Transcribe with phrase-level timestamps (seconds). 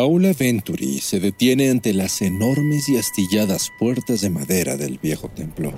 [0.00, 5.74] Paula Venturi se detiene ante las enormes y astilladas puertas de madera del viejo templo.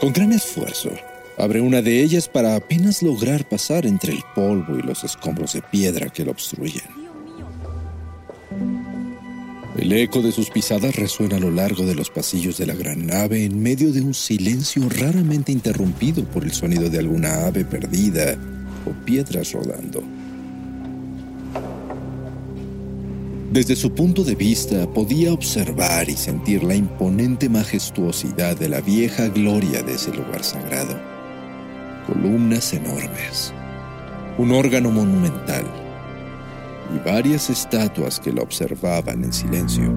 [0.00, 0.90] Con gran esfuerzo,
[1.38, 5.62] abre una de ellas para apenas lograr pasar entre el polvo y los escombros de
[5.62, 6.82] piedra que lo obstruyen.
[9.78, 13.06] El eco de sus pisadas resuena a lo largo de los pasillos de la gran
[13.06, 18.36] nave en medio de un silencio raramente interrumpido por el sonido de alguna ave perdida
[18.86, 20.02] o piedras rodando.
[23.52, 29.28] Desde su punto de vista podía observar y sentir la imponente majestuosidad de la vieja
[29.28, 30.98] gloria de ese lugar sagrado.
[32.06, 33.52] Columnas enormes,
[34.38, 35.66] un órgano monumental
[36.96, 39.92] y varias estatuas que lo observaban en silencio.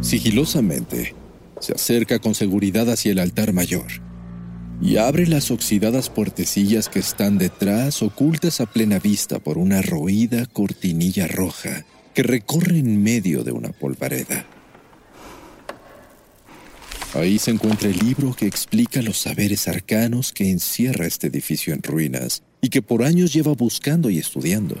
[0.00, 1.14] Sigilosamente,
[1.58, 4.09] se acerca con seguridad hacia el altar mayor
[4.80, 10.46] y abre las oxidadas puertecillas que están detrás, ocultas a plena vista por una roída
[10.46, 14.46] cortinilla roja que recorre en medio de una polvareda.
[17.14, 21.82] Ahí se encuentra el libro que explica los saberes arcanos que encierra este edificio en
[21.82, 24.76] ruinas y que por años lleva buscando y estudiando.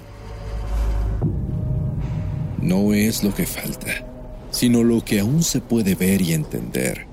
[2.62, 4.06] No es lo que falta,
[4.50, 7.09] sino lo que aún se puede ver y entender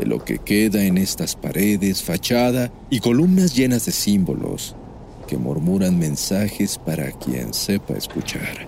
[0.00, 4.74] de lo que queda en estas paredes, fachada y columnas llenas de símbolos
[5.28, 8.66] que murmuran mensajes para quien sepa escuchar.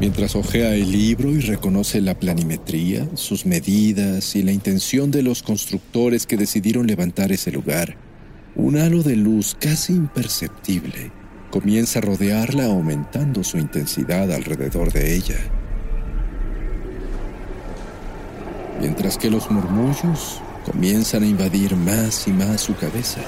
[0.00, 5.44] Mientras ojea el libro y reconoce la planimetría, sus medidas y la intención de los
[5.44, 7.96] constructores que decidieron levantar ese lugar,
[8.56, 11.12] un halo de luz casi imperceptible
[11.52, 15.63] comienza a rodearla aumentando su intensidad alrededor de ella.
[18.84, 23.22] Mientras que los murmullos comienzan a invadir más y más su cabeza.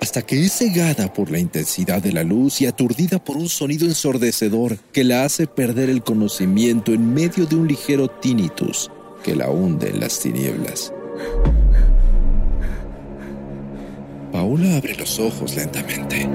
[0.00, 3.86] Hasta que es cegada por la intensidad de la luz y aturdida por un sonido
[3.86, 8.88] ensordecedor que la hace perder el conocimiento en medio de un ligero tinnitus
[9.24, 10.92] que la hunde en las tinieblas.
[14.30, 16.28] Paula abre los ojos lentamente,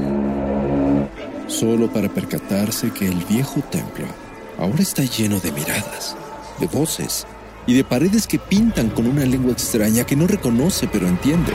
[1.47, 4.24] solo para percatarse que el viejo templo
[4.57, 6.15] ahora está lleno de miradas,
[6.59, 7.25] de voces
[7.67, 11.51] y de paredes que pintan con una lengua extraña que no reconoce pero entiende.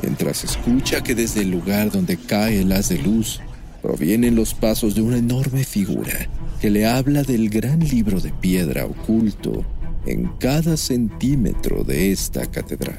[0.00, 3.40] Mientras escucha que desde el lugar donde cae el haz de luz
[3.80, 6.28] provienen los pasos de una enorme figura
[6.60, 9.64] que le habla del gran libro de piedra oculto
[10.06, 12.98] en cada centímetro de esta catedral.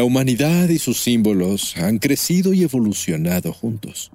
[0.00, 4.10] La humanidad y sus símbolos han crecido y evolucionado juntos.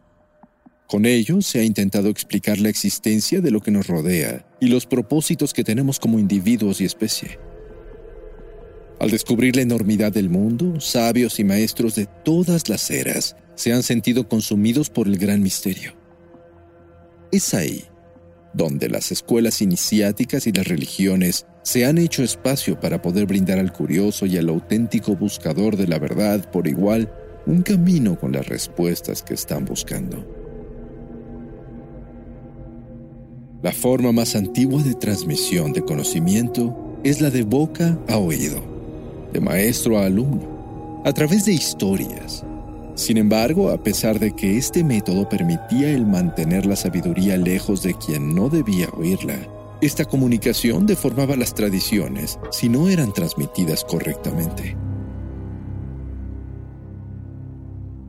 [0.88, 4.88] Con ellos se ha intentado explicar la existencia de lo que nos rodea y los
[4.88, 7.38] propósitos que tenemos como individuos y especie.
[9.00, 13.84] Al descubrir la enormidad del mundo, sabios y maestros de todas las eras se han
[13.84, 15.94] sentido consumidos por el gran misterio.
[17.32, 17.86] Es ahí
[18.56, 23.74] donde las escuelas iniciáticas y las religiones se han hecho espacio para poder brindar al
[23.74, 27.12] curioso y al auténtico buscador de la verdad por igual
[27.46, 30.26] un camino con las respuestas que están buscando.
[33.62, 38.64] La forma más antigua de transmisión de conocimiento es la de boca a oído,
[39.34, 42.46] de maestro a alumno, a través de historias.
[42.96, 47.94] Sin embargo, a pesar de que este método permitía el mantener la sabiduría lejos de
[47.94, 49.36] quien no debía oírla,
[49.82, 54.78] esta comunicación deformaba las tradiciones si no eran transmitidas correctamente.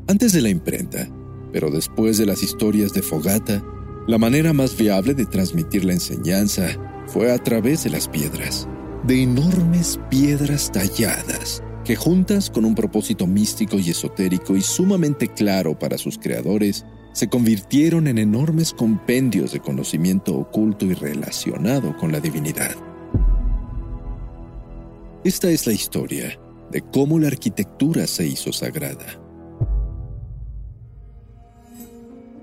[0.07, 1.09] Antes de la imprenta,
[1.53, 3.65] pero después de las historias de Fogata,
[4.07, 6.69] la manera más viable de transmitir la enseñanza
[7.09, 8.69] fue a través de las piedras,
[9.05, 15.79] de enormes piedras talladas, que juntas con un propósito místico y esotérico y sumamente claro
[15.79, 22.19] para sus creadores, se convirtieron en enormes compendios de conocimiento oculto y relacionado con la
[22.19, 22.75] divinidad.
[25.23, 26.39] Esta es la historia
[26.73, 29.23] de cómo la arquitectura se hizo sagrada.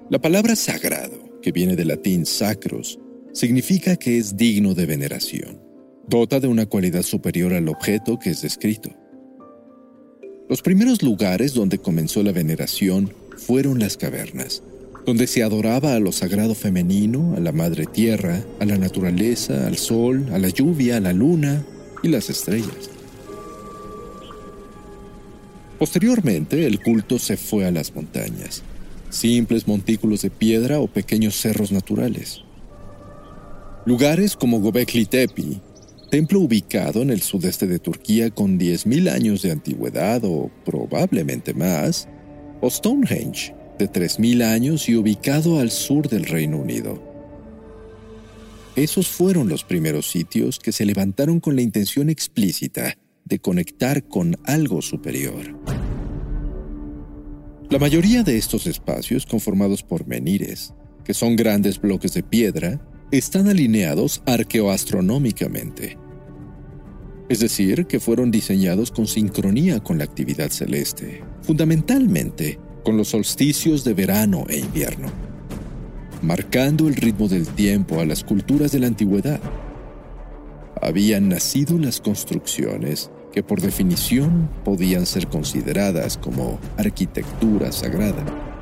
[0.10, 2.98] La palabra sagrado, que viene del latín sacros,
[3.34, 5.62] significa que es digno de veneración.
[6.08, 9.03] Dota de una cualidad superior al objeto que es descrito.
[10.50, 14.62] Los primeros lugares donde comenzó la veneración fueron las cavernas,
[15.06, 19.78] donde se adoraba a lo sagrado femenino, a la madre tierra, a la naturaleza, al
[19.78, 21.66] sol, a la lluvia, a la luna
[22.04, 22.90] y las estrellas.
[25.80, 28.64] Posteriormente, el culto se fue a las montañas,
[29.10, 32.42] simples montículos de piedra o pequeños cerros naturales.
[33.86, 35.62] Lugares como Gobekli Tepe,
[36.14, 42.08] templo ubicado en el sudeste de Turquía con 10.000 años de antigüedad o probablemente más,
[42.62, 47.02] o Stonehenge, de 3.000 años y ubicado al sur del Reino Unido.
[48.76, 52.96] Esos fueron los primeros sitios que se levantaron con la intención explícita
[53.26, 55.60] de conectar con algo superior.
[57.72, 63.48] La mayoría de estos espacios, conformados por menires, que son grandes bloques de piedra, están
[63.48, 66.03] alineados arqueoastronómicamente.
[67.30, 73.84] Es decir, que fueron diseñados con sincronía con la actividad celeste, fundamentalmente con los solsticios
[73.84, 75.08] de verano e invierno,
[76.22, 79.40] marcando el ritmo del tiempo a las culturas de la antigüedad.
[80.82, 88.53] Habían nacido las construcciones que por definición podían ser consideradas como arquitectura sagrada.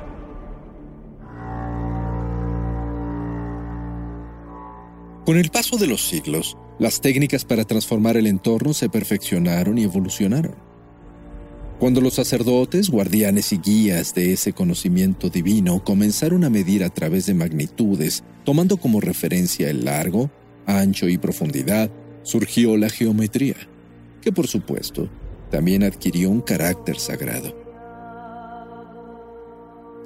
[5.24, 9.84] Con el paso de los siglos, las técnicas para transformar el entorno se perfeccionaron y
[9.84, 10.56] evolucionaron.
[11.78, 17.26] Cuando los sacerdotes, guardianes y guías de ese conocimiento divino comenzaron a medir a través
[17.26, 20.30] de magnitudes, tomando como referencia el largo,
[20.66, 21.90] ancho y profundidad,
[22.24, 23.56] surgió la geometría
[24.22, 25.10] que por supuesto
[25.50, 27.54] también adquirió un carácter sagrado.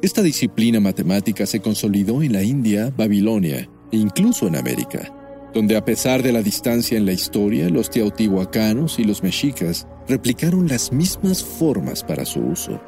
[0.02, 5.12] Esta disciplina matemática se consolidó en la India, Babilonia incluso en América,
[5.54, 10.68] donde a pesar de la distancia en la historia, los teotihuacanos y los mexicas replicaron
[10.68, 12.80] las mismas formas para su uso.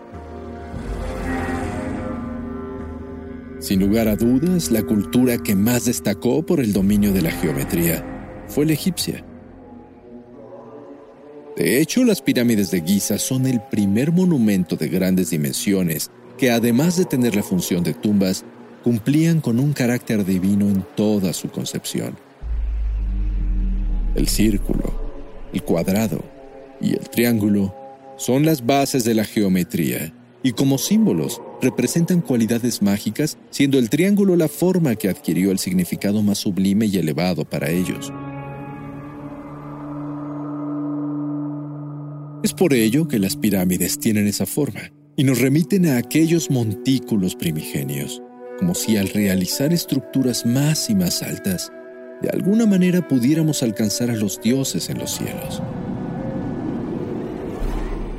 [3.60, 8.04] Sin lugar a dudas, la cultura que más destacó por el dominio de la geometría
[8.46, 9.24] fue la egipcia.
[11.56, 16.96] De hecho, las pirámides de Giza son el primer monumento de grandes dimensiones que, además
[16.96, 18.44] de tener la función de tumbas,
[18.82, 22.16] cumplían con un carácter divino en toda su concepción.
[24.14, 24.92] El círculo,
[25.52, 26.22] el cuadrado
[26.80, 27.74] y el triángulo
[28.16, 34.36] son las bases de la geometría y como símbolos representan cualidades mágicas, siendo el triángulo
[34.36, 38.12] la forma que adquirió el significado más sublime y elevado para ellos.
[42.44, 47.34] Es por ello que las pirámides tienen esa forma y nos remiten a aquellos montículos
[47.34, 48.22] primigenios,
[48.58, 51.72] como si al realizar estructuras más y más altas,
[52.20, 55.62] de alguna manera pudiéramos alcanzar a los dioses en los cielos.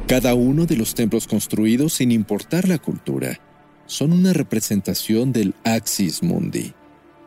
[0.07, 3.39] Cada uno de los templos construidos, sin importar la cultura,
[3.85, 6.73] son una representación del Axis Mundi,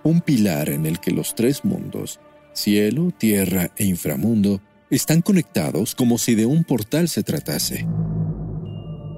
[0.03, 2.19] un pilar en el que los tres mundos,
[2.55, 4.61] cielo, tierra e inframundo,
[4.91, 7.87] están conectados como si de un portal se tratase.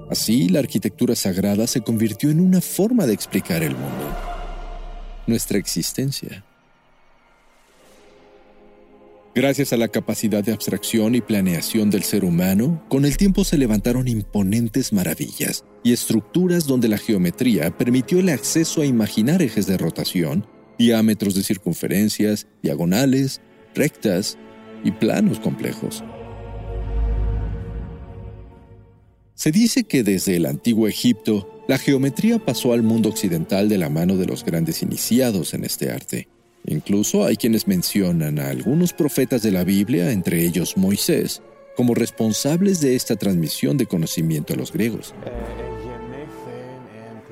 [0.09, 4.15] Así, la arquitectura sagrada se convirtió en una forma de explicar el mundo,
[5.25, 6.43] nuestra existencia.
[9.33, 13.57] Gracias a la capacidad de abstracción y planeación del ser humano, con el tiempo se
[13.57, 19.77] levantaron imponentes maravillas y estructuras donde la geometría permitió el acceso a imaginar ejes de
[19.77, 20.47] rotación,
[20.77, 23.41] diámetros de circunferencias, diagonales,
[23.73, 24.37] rectas
[24.85, 26.01] y planos complejos.
[29.35, 33.89] Se dice que desde el antiguo Egipto, la geometría pasó al mundo occidental de la
[33.89, 36.29] mano de los grandes iniciados en este arte.
[36.65, 41.41] Incluso hay quienes mencionan a algunos profetas de la Biblia, entre ellos Moisés,
[41.75, 45.13] como responsables de esta transmisión de conocimiento a los griegos.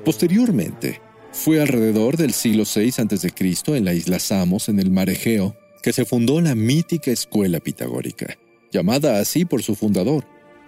[0.04, 1.00] Posteriormente,
[1.32, 3.32] fue alrededor del siglo VI a.C.
[3.78, 8.36] en la isla Samos, en el mar Egeo, que se fundó la mítica escuela pitagórica,
[8.70, 10.24] llamada así por su fundador,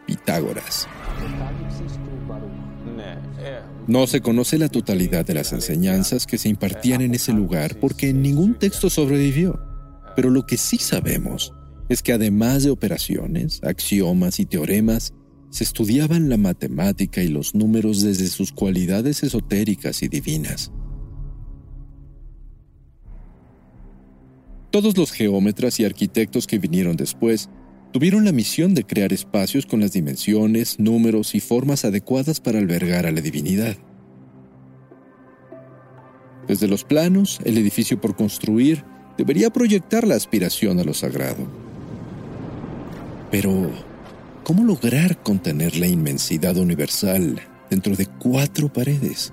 [0.06, 0.88] Pitágoras.
[3.86, 8.12] No se conoce la totalidad de las enseñanzas que se impartían en ese lugar porque
[8.12, 9.60] ningún texto sobrevivió,
[10.16, 11.52] pero lo que sí sabemos
[11.88, 15.14] es que además de operaciones, axiomas y teoremas,
[15.50, 20.72] se estudiaban la matemática y los números desde sus cualidades esotéricas y divinas.
[24.72, 27.48] Todos los geómetras y arquitectos que vinieron después
[27.96, 33.06] tuvieron la misión de crear espacios con las dimensiones, números y formas adecuadas para albergar
[33.06, 33.74] a la divinidad.
[36.46, 38.84] Desde los planos, el edificio por construir
[39.16, 41.48] debería proyectar la aspiración a lo sagrado.
[43.30, 43.70] Pero,
[44.44, 49.32] ¿cómo lograr contener la inmensidad universal dentro de cuatro paredes?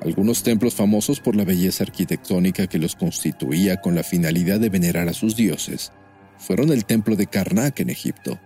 [0.00, 5.06] Algunos templos famosos por la belleza arquitectónica que los constituía con la finalidad de venerar
[5.10, 5.92] a sus dioses
[6.38, 8.38] fueron el templo de Karnak en Egipto,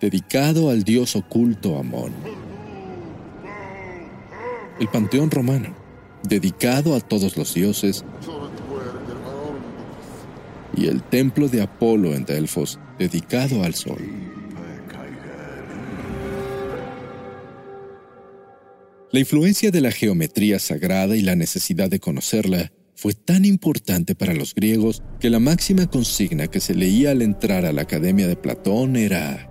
[0.00, 2.12] dedicado al dios oculto Amón.
[4.80, 5.74] El panteón romano,
[6.22, 8.04] dedicado a todos los dioses,
[10.76, 14.02] y el templo de Apolo en Delfos, dedicado al sol.
[19.12, 24.34] La influencia de la geometría sagrada y la necesidad de conocerla fue tan importante para
[24.34, 28.36] los griegos que la máxima consigna que se leía al entrar a la Academia de
[28.36, 29.50] Platón era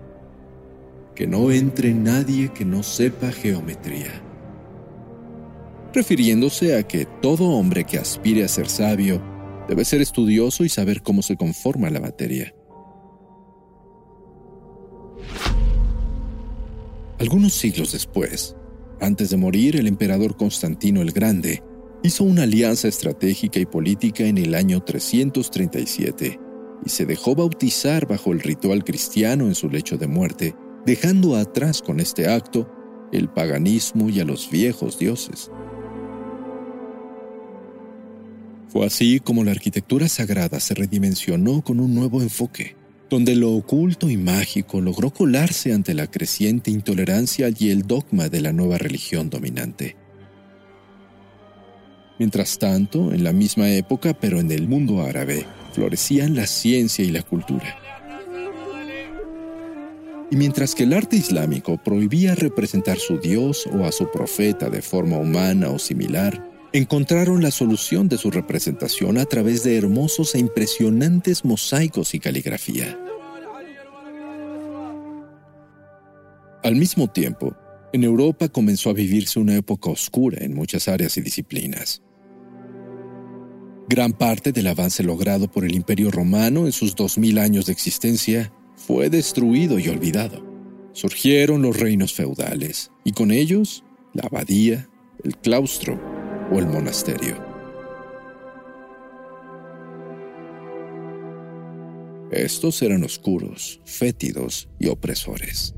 [1.16, 4.22] que no entre nadie que no sepa geometría,
[5.94, 9.22] refiriéndose a que todo hombre que aspire a ser sabio
[9.68, 12.56] debe ser estudioso y saber cómo se conforma la materia.
[17.20, 18.56] Algunos siglos después,
[19.00, 21.64] antes de morir, el emperador Constantino el Grande
[22.04, 26.40] hizo una alianza estratégica y política en el año 337
[26.86, 30.56] y se dejó bautizar bajo el ritual cristiano en su lecho de muerte,
[30.86, 32.70] dejando atrás con este acto
[33.14, 35.50] el paganismo y a los viejos dioses.
[38.68, 42.76] Fue así como la arquitectura sagrada se redimensionó con un nuevo enfoque
[43.10, 48.42] donde lo oculto y mágico logró colarse ante la creciente intolerancia y el dogma de
[48.42, 49.96] la nueva religión dominante.
[52.24, 57.12] Mientras tanto, en la misma época, pero en el mundo árabe, florecían la ciencia y
[57.12, 57.78] la cultura.
[60.32, 64.82] Y mientras que el arte islámico prohibía representar su dios o a su profeta de
[64.82, 70.40] forma humana o similar, encontraron la solución de su representación a través de hermosos e
[70.40, 72.98] impresionantes mosaicos y caligrafía.
[76.64, 77.54] Al mismo tiempo,
[77.92, 82.03] en Europa comenzó a vivirse una época oscura en muchas áreas y disciplinas.
[83.88, 88.54] Gran parte del avance logrado por el Imperio Romano en sus 2000 años de existencia
[88.76, 90.42] fue destruido y olvidado.
[90.94, 94.90] Surgieron los reinos feudales y con ellos la abadía,
[95.24, 96.00] el claustro
[96.52, 97.54] o el monasterio.
[102.32, 105.76] Estos eran oscuros, fétidos y opresores.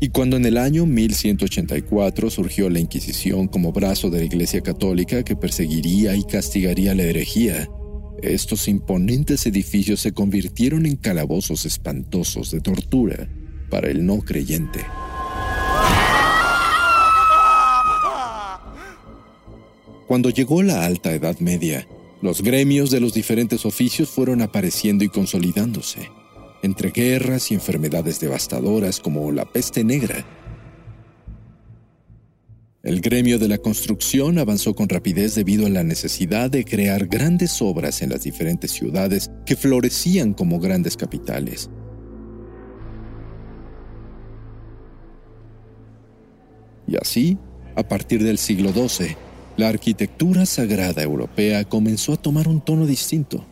[0.00, 5.24] Y cuando en el año 1184 surgió la Inquisición como brazo de la Iglesia Católica
[5.24, 7.68] que perseguiría y castigaría la herejía,
[8.22, 13.28] estos imponentes edificios se convirtieron en calabozos espantosos de tortura
[13.70, 14.80] para el no creyente.
[20.06, 21.88] Cuando llegó la Alta Edad Media,
[22.22, 26.08] los gremios de los diferentes oficios fueron apareciendo y consolidándose
[26.68, 30.26] entre guerras y enfermedades devastadoras como la peste negra.
[32.82, 37.60] El gremio de la construcción avanzó con rapidez debido a la necesidad de crear grandes
[37.62, 41.70] obras en las diferentes ciudades que florecían como grandes capitales.
[46.86, 47.38] Y así,
[47.76, 49.16] a partir del siglo XII,
[49.56, 53.44] la arquitectura sagrada europea comenzó a tomar un tono distinto.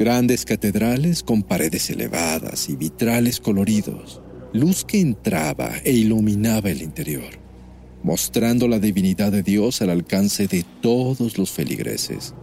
[0.00, 4.22] Grandes catedrales con paredes elevadas y vitrales coloridos,
[4.54, 7.28] luz que entraba e iluminaba el interior,
[8.02, 12.34] mostrando la divinidad de Dios al alcance de todos los feligreses.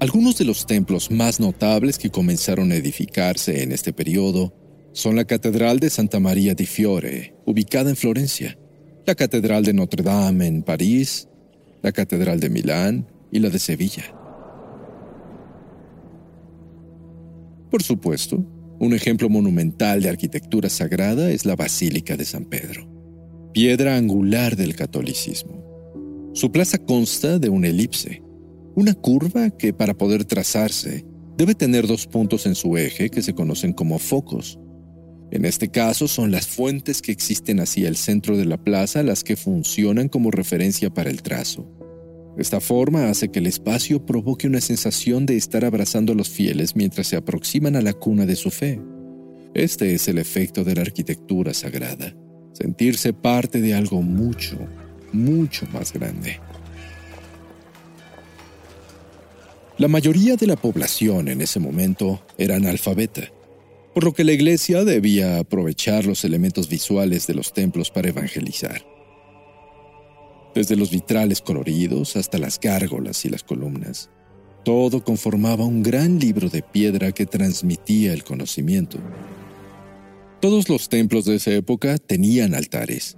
[0.00, 4.52] Algunos de los templos más notables que comenzaron a edificarse en este periodo
[4.90, 8.58] son la Catedral de Santa María di Fiore, ubicada en Florencia,
[9.06, 11.28] la Catedral de Notre Dame en París,
[11.82, 14.16] la Catedral de Milán y la de Sevilla.
[17.70, 18.44] Por supuesto,
[18.80, 22.88] un ejemplo monumental de arquitectura sagrada es la Basílica de San Pedro,
[23.52, 26.30] piedra angular del catolicismo.
[26.32, 28.22] Su plaza consta de una elipse,
[28.74, 31.04] una curva que para poder trazarse
[31.36, 34.58] debe tener dos puntos en su eje que se conocen como focos.
[35.30, 39.22] En este caso son las fuentes que existen hacia el centro de la plaza las
[39.22, 41.70] que funcionan como referencia para el trazo.
[42.38, 46.76] Esta forma hace que el espacio provoque una sensación de estar abrazando a los fieles
[46.76, 48.80] mientras se aproximan a la cuna de su fe.
[49.52, 52.14] Este es el efecto de la arquitectura sagrada,
[52.52, 54.56] sentirse parte de algo mucho,
[55.12, 56.38] mucho más grande.
[59.76, 63.32] La mayoría de la población en ese momento era analfabeta,
[63.92, 68.84] por lo que la iglesia debía aprovechar los elementos visuales de los templos para evangelizar.
[70.54, 74.10] Desde los vitrales coloridos hasta las gárgolas y las columnas.
[74.64, 78.98] Todo conformaba un gran libro de piedra que transmitía el conocimiento.
[80.40, 83.16] Todos los templos de esa época tenían altares,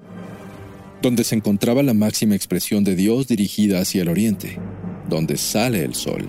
[1.01, 4.59] donde se encontraba la máxima expresión de Dios dirigida hacia el oriente,
[5.09, 6.29] donde sale el sol.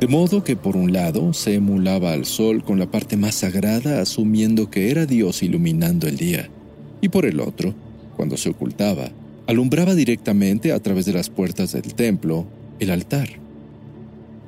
[0.00, 4.02] De modo que por un lado se emulaba al sol con la parte más sagrada
[4.02, 6.50] asumiendo que era Dios iluminando el día,
[7.00, 7.74] y por el otro,
[8.16, 9.10] cuando se ocultaba,
[9.46, 12.46] alumbraba directamente a través de las puertas del templo
[12.78, 13.28] el altar,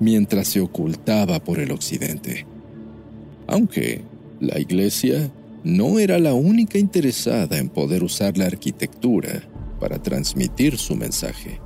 [0.00, 2.46] mientras se ocultaba por el occidente.
[3.46, 4.02] Aunque
[4.40, 5.30] la iglesia
[5.64, 9.42] no era la única interesada en poder usar la arquitectura
[9.80, 11.60] para transmitir su mensaje.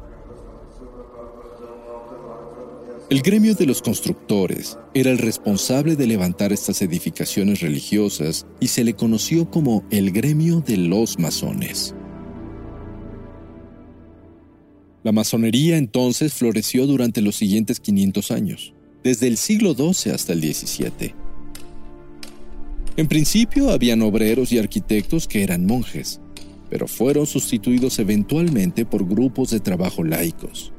[3.11, 8.85] El gremio de los constructores era el responsable de levantar estas edificaciones religiosas y se
[8.85, 11.93] le conoció como el gremio de los masones.
[15.03, 20.43] La masonería entonces floreció durante los siguientes 500 años, desde el siglo XII hasta el
[20.43, 21.13] XVII.
[22.97, 26.21] En principio habían obreros y arquitectos que eran monjes,
[26.69, 30.73] pero fueron sustituidos eventualmente por grupos de trabajo laicos.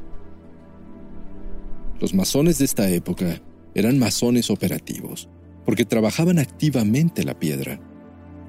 [2.02, 3.44] Los masones de esta época
[3.76, 5.30] eran masones operativos,
[5.64, 7.80] porque trabajaban activamente la piedra.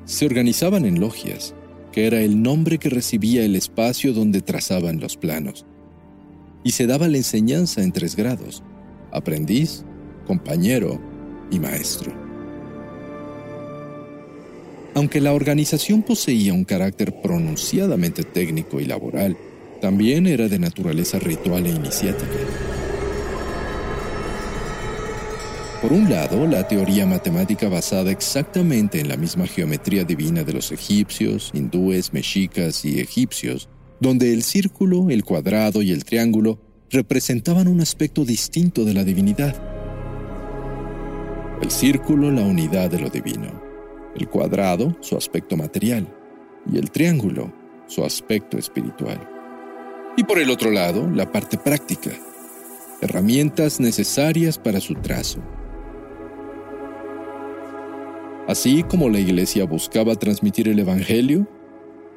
[0.07, 1.55] Se organizaban en logias,
[1.93, 5.67] que era el nombre que recibía el espacio donde trazaban los planos.
[6.65, 8.63] Y se daba la enseñanza en tres grados,
[9.13, 9.85] aprendiz,
[10.27, 10.99] compañero
[11.51, 12.11] y maestro.
[14.95, 19.37] Aunque la organización poseía un carácter pronunciadamente técnico y laboral,
[19.83, 22.82] también era de naturaleza ritual e iniciática.
[25.83, 30.71] Por un lado, la teoría matemática basada exactamente en la misma geometría divina de los
[30.71, 33.69] egipcios, hindúes, mexicas y egipcios,
[33.99, 39.57] donde el círculo, el cuadrado y el triángulo representaban un aspecto distinto de la divinidad.
[41.61, 43.61] El círculo, la unidad de lo divino,
[44.15, 46.07] el cuadrado, su aspecto material,
[46.73, 47.53] y el triángulo,
[47.89, 49.29] su aspecto espiritual.
[50.17, 52.13] Y por el otro lado, la parte práctica,
[53.01, 55.41] herramientas necesarias para su trazo,
[58.49, 61.47] Así como la Iglesia buscaba transmitir el Evangelio,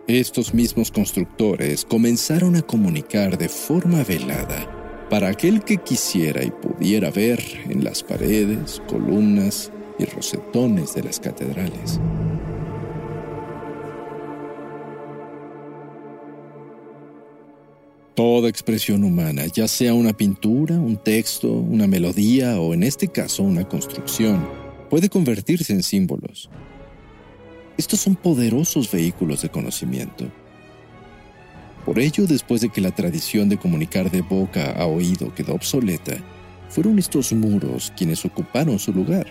[0.07, 7.11] estos mismos constructores comenzaron a comunicar de forma velada para aquel que quisiera y pudiera
[7.11, 11.99] ver en las paredes, columnas y rosetones de las catedrales.
[18.15, 23.43] Toda expresión humana, ya sea una pintura, un texto, una melodía o en este caso
[23.43, 26.49] una construcción, puede convertirse en símbolos.
[27.77, 30.31] Estos son poderosos vehículos de conocimiento.
[31.85, 36.15] Por ello, después de que la tradición de comunicar de boca a oído quedó obsoleta,
[36.69, 39.27] fueron estos muros quienes ocuparon su lugar.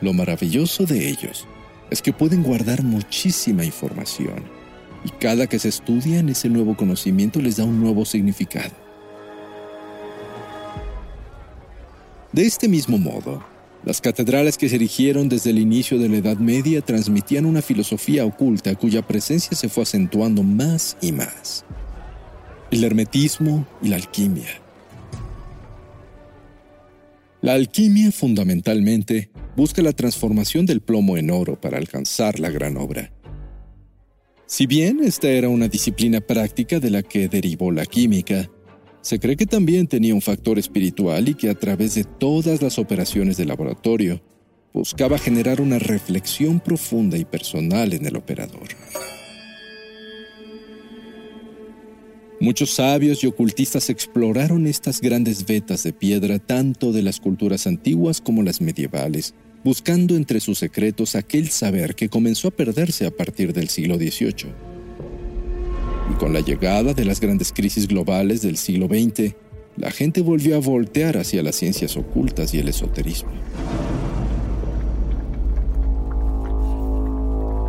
[0.00, 1.46] Lo maravilloso de ellos
[1.90, 4.42] es que pueden guardar muchísima información
[5.04, 8.74] y cada que se estudian ese nuevo conocimiento les da un nuevo significado.
[12.32, 13.42] De este mismo modo,
[13.86, 18.26] las catedrales que se erigieron desde el inicio de la Edad Media transmitían una filosofía
[18.26, 21.64] oculta cuya presencia se fue acentuando más y más.
[22.72, 24.48] El hermetismo y la alquimia.
[27.40, 33.12] La alquimia fundamentalmente busca la transformación del plomo en oro para alcanzar la gran obra.
[34.46, 38.50] Si bien esta era una disciplina práctica de la que derivó la química,
[39.06, 42.76] se cree que también tenía un factor espiritual y que a través de todas las
[42.76, 44.20] operaciones de laboratorio
[44.74, 48.66] buscaba generar una reflexión profunda y personal en el operador.
[52.40, 58.20] Muchos sabios y ocultistas exploraron estas grandes vetas de piedra tanto de las culturas antiguas
[58.20, 63.52] como las medievales, buscando entre sus secretos aquel saber que comenzó a perderse a partir
[63.52, 64.75] del siglo XVIII
[66.10, 69.34] y con la llegada de las grandes crisis globales del siglo XX,
[69.76, 73.30] la gente volvió a voltear hacia las ciencias ocultas y el esoterismo.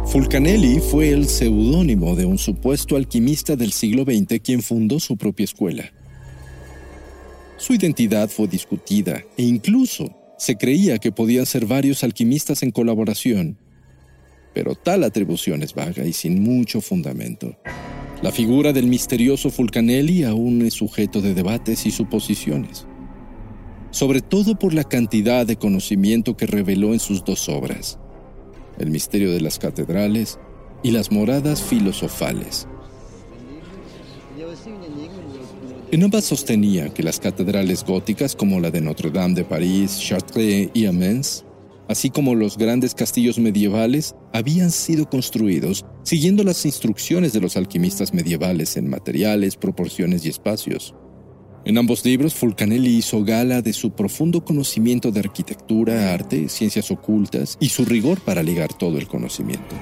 [0.08, 5.43] Fulcanelli fue el seudónimo de un supuesto alquimista del siglo XX quien fundó su propia
[5.43, 5.91] escuela.
[7.58, 13.58] Su identidad fue discutida e incluso se creía que podían ser varios alquimistas en colaboración,
[14.54, 17.58] pero tal atribución es vaga y sin mucho fundamento.
[18.21, 22.88] La figura del misterioso Fulcanelli aún es sujeto de debates y suposiciones,
[23.91, 27.99] sobre todo por la cantidad de conocimiento que reveló en sus dos obras,
[28.80, 30.39] El misterio de las catedrales
[30.84, 32.67] y las moradas filosofales,
[35.89, 40.69] En ambas sostenía que las catedrales góticas como la de Notre Dame de París, Chartres
[40.73, 41.45] y Amiens,
[41.88, 48.13] así como los grandes castillos medievales, habían sido construidos siguiendo las instrucciones de los alquimistas
[48.13, 50.95] medievales en materiales, proporciones y espacios.
[51.65, 57.58] En ambos libros, Fulcanelli hizo gala de su profundo conocimiento de arquitectura, arte, ciencias ocultas
[57.60, 59.76] y su rigor para ligar todo el conocimiento.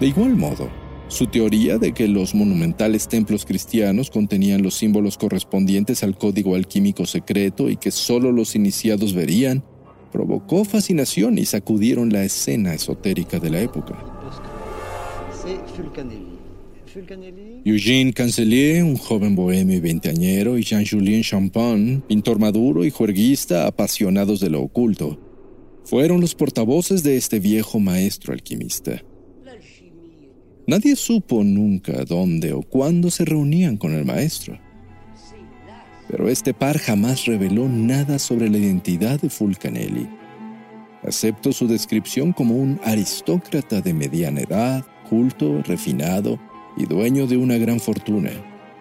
[0.00, 0.68] De igual modo,
[1.06, 7.06] su teoría de que los monumentales templos cristianos contenían los símbolos correspondientes al código alquímico
[7.06, 9.64] secreto y que solo los iniciados verían,
[10.14, 13.96] provocó fascinación y sacudieron la escena esotérica de la época.
[17.64, 24.38] Eugène Cancelier, un joven bohemio y veinteañero, y Jean-Julien Champagne, pintor maduro y juerguista apasionados
[24.38, 25.18] de lo oculto,
[25.82, 29.02] fueron los portavoces de este viejo maestro alquimista.
[30.68, 34.63] Nadie supo nunca dónde o cuándo se reunían con el maestro.
[36.08, 40.08] Pero este par jamás reveló nada sobre la identidad de Fulcanelli.
[41.02, 46.38] Acepto su descripción como un aristócrata de mediana edad, culto, refinado
[46.76, 48.30] y dueño de una gran fortuna,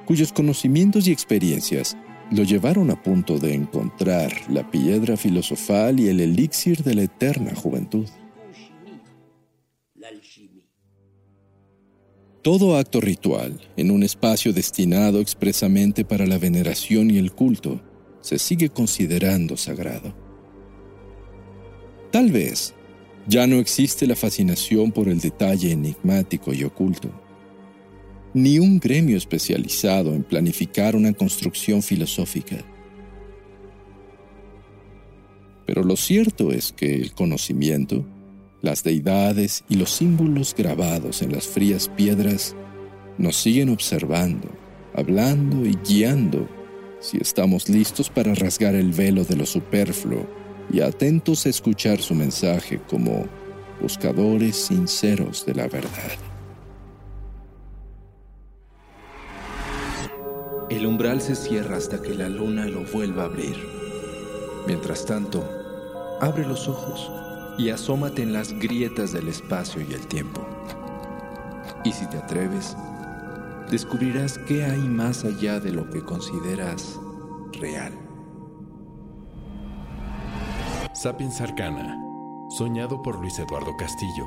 [0.05, 1.97] cuyos conocimientos y experiencias
[2.31, 7.53] lo llevaron a punto de encontrar la piedra filosofal y el elixir de la eterna
[7.55, 8.07] juventud.
[12.43, 17.79] Todo acto ritual, en un espacio destinado expresamente para la veneración y el culto,
[18.19, 20.13] se sigue considerando sagrado.
[22.11, 22.73] Tal vez
[23.29, 27.09] ya no existe la fascinación por el detalle enigmático y oculto,
[28.33, 32.57] ni un gremio especializado en planificar una construcción filosófica.
[35.65, 38.05] Pero lo cierto es que el conocimiento,
[38.63, 42.55] las deidades y los símbolos grabados en las frías piedras
[43.17, 44.47] nos siguen observando,
[44.95, 46.47] hablando y guiando
[47.01, 50.25] si estamos listos para rasgar el velo de lo superfluo
[50.71, 53.27] y atentos a escuchar su mensaje como
[53.81, 56.13] buscadores sinceros de la verdad.
[60.69, 63.57] El umbral se cierra hasta que la luna lo vuelva a abrir.
[64.65, 65.43] Mientras tanto,
[66.21, 67.11] abre los ojos
[67.57, 70.41] y asómate en las grietas del espacio y el tiempo.
[71.83, 72.75] Y si te atreves,
[73.69, 76.99] descubrirás qué hay más allá de lo que consideras
[77.59, 77.93] real.
[80.93, 82.01] Sapiens Arcana,
[82.49, 84.25] soñado por Luis Eduardo Castillo,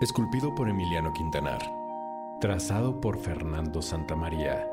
[0.00, 1.60] esculpido por Emiliano Quintanar,
[2.40, 4.66] trazado por Fernando Santamaría